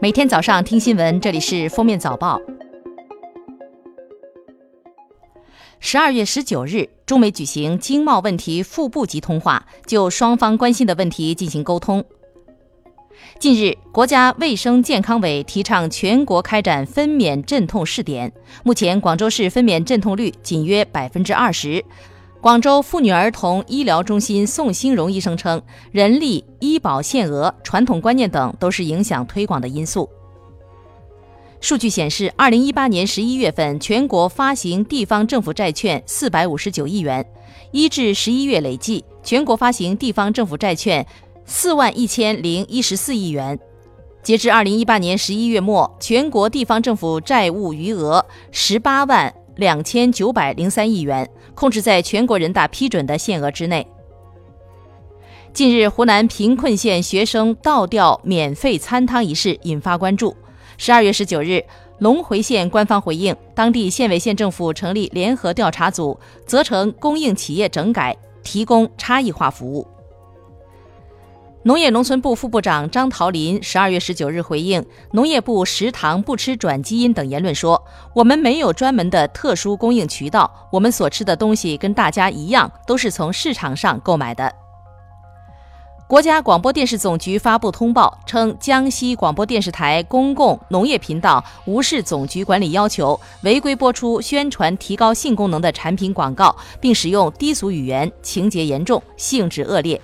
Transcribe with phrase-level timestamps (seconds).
[0.00, 2.38] 每天早上听新闻，这里是《封面早报》。
[5.80, 12.04] 十二月十九日，中美举行经贸问题副部级通话，就双方关心的问题进行沟通。
[13.40, 21.84] 近日，国家卫生健康委提倡全国开展分娩镇痛试点，目前广州市分娩镇痛率仅约百分之二十。
[22.40, 25.60] 广州妇女儿童医疗中心宋兴荣医生称，
[25.90, 30.08] 人力、医保限额、传统观念等都是影响推广的因素。
[31.60, 37.28] 数据显示，二零一八年十一月份，全国发行地方政府债券四百五十九亿元，
[37.72, 41.04] 一至十一月累计，全国发行地方政府债券
[41.44, 43.58] 四万一千零一十四亿元。
[44.22, 49.34] 截至二零一八年十一月末，全国地方政府债务余额十八万。
[49.58, 53.84] 两千九百零三亿元，控制在全国人大批准的限额之内。
[55.52, 60.36] 近日，湖南贫困县学生倒吊免费餐汤一事引发关注。
[60.76, 61.64] 十二月十九日，
[61.98, 66.16] 隆回县官方回应，当地县委县政府成立联合调查组，
[66.46, 69.84] 责成供应企业整改，提供差异化服务。
[71.64, 77.82] 农业农村部副部长张桃林十二月十九日回应农业部食堂不吃转基因等言论说
[78.14, 84.52] ：“我们没有专门的特殊供应渠道，我们所吃的东西跟大家一样，都是从市场上购买的。”
[86.06, 100.00] 国家广播电视总局发布通报称，江西广播电视台公共农业频道无视总局管理要求，违规播出宣传提高性功能的产品广告，并使用低俗语言，情节严重，性质恶劣。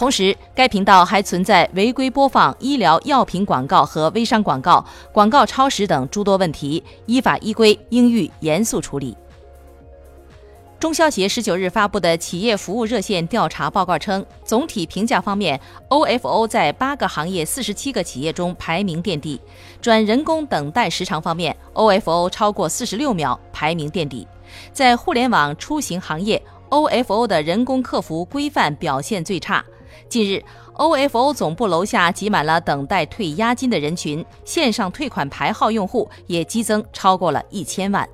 [0.00, 9.14] 同时，该频道还存在违规播放医疗药品广告和微商广告、广告超时等诸多问题，依法依规应予严肃处理。
[10.78, 19.38] 中消协十九日发布的企业服务热线调查报告称，总体评价方面，OFO 在八个行业四十七个企业中排名垫底；
[19.82, 24.26] 转人工等待时长方面，OFO 超过四十六秒，排名垫底；
[24.72, 29.62] 在互联网出行行业，OFO 的人工客服规范表现最差。
[30.08, 38.08] 近日，OFO 总部楼下挤满了等待退押金的人群，线上退款牌号用户也激增超过了一千万。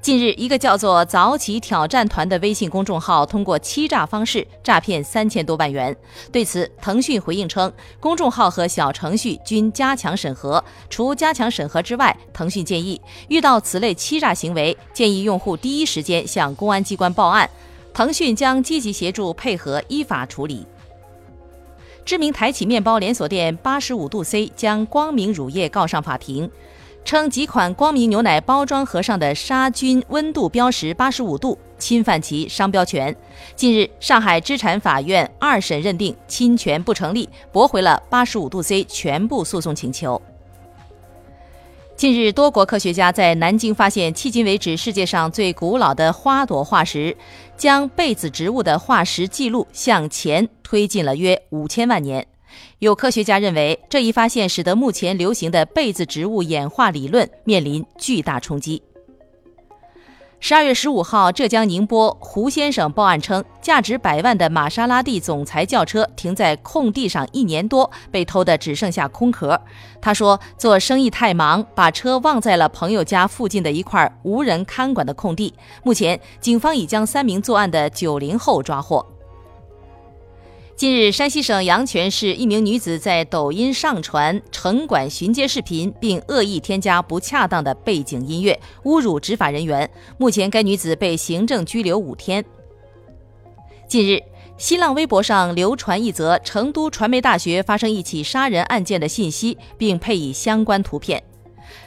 [0.00, 5.94] 近日，一个叫做“早起挑战团”的微信公众号通过欺诈方式诈骗三千多万元。
[6.30, 17.50] 对此，腾讯回应称，公众号和小程序均加强审核，除加强审核之外，腾讯建议遇到此类欺诈行为，建议用户第一时间向公安机关报案。
[17.92, 20.66] 腾讯将积极协助配合依法处理。
[22.04, 26.50] 知名台企面包连锁店八十五度 C 将光明乳业告上法庭，
[27.04, 33.14] 称几款光明牛奶包装盒上的杀菌温度标识八十五度，侵犯其商标权。
[33.54, 40.20] 近日，上海知产法院二审认定侵权不成立，驳回了八十五度 C 全部诉讼请求。
[41.98, 47.16] 近日，多国科学家在南京发现迄今为止世界上最古老的花朵化石，
[47.56, 52.24] 将被子植物的化石记录向前推进了约五千万年。
[52.78, 58.80] 有科学家认为，这一发现使得目前流行的被子植物演化理论面临巨大冲击。
[60.40, 69.60] 十二月十五号，浙江宁波胡先生报案称，价值百万的玛莎拉蒂总裁轿车停在空地上一年多，被偷的只剩下空壳。
[70.00, 75.52] 他说，做生意太忙，把车忘在了朋友家附近的一块无人看管的空地。
[75.82, 79.04] 目前，警方已将三名作案的九零后抓获。
[80.78, 89.90] 近日，山西省阳泉市一名女子在抖音上传城管巡街视频，并恶意添加不恰当的背景音乐，侮辱执法人员。
[90.18, 92.44] 目前，该女子被行政拘留五天。
[93.88, 94.22] 近日，
[94.56, 101.20] 新浪微博上流传一则成都传媒大学发生一起杀人案件的信息，并配以相关图片。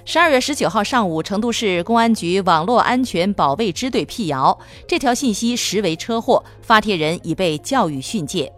[0.03, 8.51] 十二月十九号上午，成都市公安局网络安全保卫支队辟谣，这条信息实为车祸，发帖人已被教育训诫。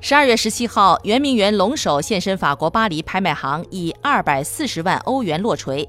[0.00, 5.86] 十二月十七号，圆明园龙首现身法国巴黎拍卖行，以二百四十万欧元落锤。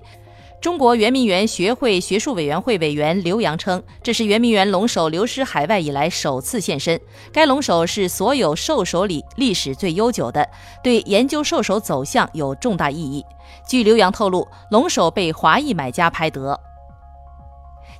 [0.59, 7.00] 中国圆明园学会学术委员会委员刘洋称，这是圆明园龙首流失海外以来首次现身。
[7.31, 10.50] 该龙首是所有兽首里历史最悠久的，
[10.83, 13.23] 对研究兽首走向有重大意义。
[13.67, 16.59] 据刘洋透露，龙首被华裔买家拍得。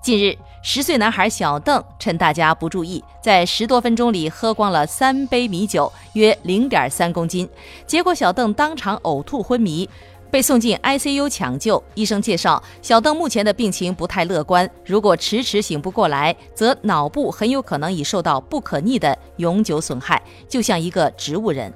[0.02, 7.48] 近日，十岁男孩小邓趁大家不注意，在十多分钟里喝光了三杯米酒，约零点三公斤。
[7.86, 9.90] 结果小邓当场呕吐昏迷，
[10.32, 11.84] 被送进 ICU 抢救。
[11.96, 21.74] 医生介绍，小邓目前的病情不太乐观，如果迟迟醒不过来，则脑部很有可能已受到不可逆的永久损害，就像一个植物人。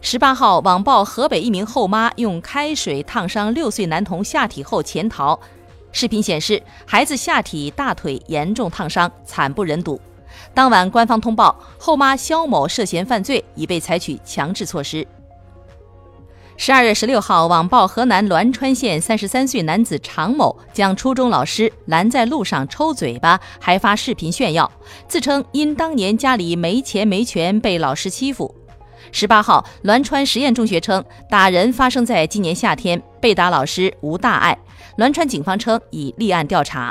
[0.00, 5.38] 十八号，网曝河北一名后妈用开水烫伤六岁男童下体后潜逃。
[6.00, 10.00] 视频显示，孩子下体、大腿严重烫伤，惨不忍睹。
[10.54, 15.04] 当晚，官方通报后妈肖某涉嫌犯罪，已被采取强制措施。
[16.56, 24.70] 十二月十六号，网曝河南栾川县三十三岁男子常某将初中老师拦在路上抽嘴巴，还发视频炫耀，
[25.08, 28.54] 自称因当年家里没钱没权被老师欺负。
[29.10, 34.56] 十八号，栾川实验中学称，打人发生在今年夏天，被打老师无大碍。
[34.96, 36.90] 栾川警方称已立案调查。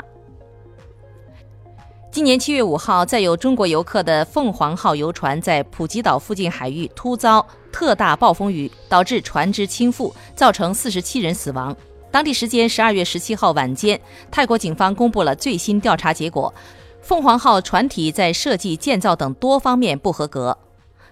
[2.12, 11.76] 今年七月五号，载有中国游客的凤凰号游船在普吉岛附近海域突遭特大暴风雨，导致船只倾覆，造成四十七人死亡。
[12.08, 14.00] 当地时间十二月十七号晚间，
[14.30, 16.54] 泰国警方公布了最新调查结果：
[17.02, 20.56] 凤凰号船体在设计、建造等多方面不合格。